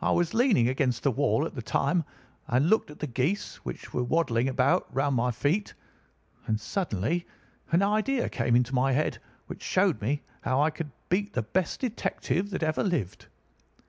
I 0.00 0.12
was 0.12 0.32
leaning 0.32 0.68
against 0.68 1.02
the 1.02 1.10
wall 1.10 1.44
at 1.44 1.56
the 1.56 1.60
time 1.60 2.04
and 2.46 2.70
looking 2.70 2.92
at 2.92 3.00
the 3.00 3.08
geese 3.08 3.56
which 3.64 3.92
were 3.92 4.04
waddling 4.04 4.48
about 4.48 4.86
round 4.94 5.16
my 5.16 5.32
feet, 5.32 5.74
and 6.46 6.60
suddenly 6.60 7.26
an 7.72 7.82
idea 7.82 8.28
came 8.28 8.54
into 8.54 8.76
my 8.76 8.92
head 8.92 9.18
which 9.48 9.64
showed 9.64 10.00
me 10.00 10.22
how 10.42 10.62
I 10.62 10.70
could 10.70 10.92
beat 11.08 11.32
the 11.32 11.42
best 11.42 11.80
detective 11.80 12.48
that 12.50 12.62
ever 12.62 12.84
lived. 12.84 13.26